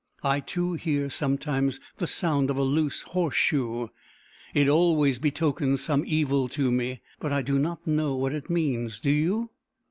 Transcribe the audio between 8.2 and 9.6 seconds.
it means. Do you?"